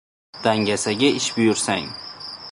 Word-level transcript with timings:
Dangasaga 0.45 1.09
ish 1.19 1.27
buyursang 1.35 1.87